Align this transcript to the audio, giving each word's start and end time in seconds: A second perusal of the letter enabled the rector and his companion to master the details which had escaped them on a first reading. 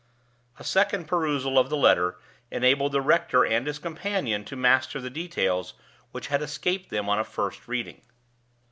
A 0.57 0.63
second 0.63 1.05
perusal 1.07 1.59
of 1.59 1.69
the 1.69 1.77
letter 1.77 2.17
enabled 2.49 2.91
the 2.93 3.01
rector 3.01 3.45
and 3.45 3.67
his 3.67 3.77
companion 3.77 4.43
to 4.45 4.55
master 4.55 4.99
the 4.99 5.11
details 5.11 5.75
which 6.11 6.25
had 6.25 6.41
escaped 6.41 6.89
them 6.89 7.07
on 7.07 7.19
a 7.19 7.23
first 7.23 7.67
reading. 7.67 8.01